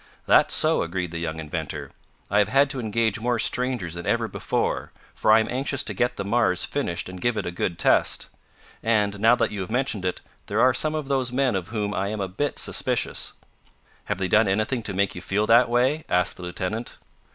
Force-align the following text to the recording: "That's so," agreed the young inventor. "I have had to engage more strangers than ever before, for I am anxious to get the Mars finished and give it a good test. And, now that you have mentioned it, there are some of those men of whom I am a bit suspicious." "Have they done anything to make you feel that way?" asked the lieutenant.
"That's 0.25 0.55
so," 0.55 0.81
agreed 0.81 1.11
the 1.11 1.19
young 1.19 1.39
inventor. 1.39 1.91
"I 2.31 2.39
have 2.39 2.47
had 2.47 2.71
to 2.71 2.79
engage 2.79 3.19
more 3.19 3.37
strangers 3.37 3.93
than 3.93 4.07
ever 4.07 4.27
before, 4.27 4.91
for 5.13 5.31
I 5.31 5.39
am 5.39 5.47
anxious 5.47 5.83
to 5.83 5.93
get 5.93 6.15
the 6.17 6.25
Mars 6.25 6.65
finished 6.65 7.07
and 7.07 7.21
give 7.21 7.37
it 7.37 7.45
a 7.45 7.51
good 7.51 7.77
test. 7.77 8.27
And, 8.81 9.19
now 9.19 9.35
that 9.35 9.51
you 9.51 9.61
have 9.61 9.69
mentioned 9.69 10.03
it, 10.03 10.21
there 10.47 10.59
are 10.59 10.73
some 10.73 10.95
of 10.95 11.07
those 11.07 11.31
men 11.31 11.55
of 11.55 11.67
whom 11.67 11.93
I 11.93 12.07
am 12.07 12.19
a 12.19 12.27
bit 12.27 12.57
suspicious." 12.57 13.33
"Have 14.05 14.17
they 14.17 14.27
done 14.27 14.47
anything 14.47 14.81
to 14.81 14.93
make 14.95 15.13
you 15.13 15.21
feel 15.21 15.45
that 15.45 15.69
way?" 15.69 16.03
asked 16.09 16.35
the 16.37 16.41
lieutenant. 16.41 16.97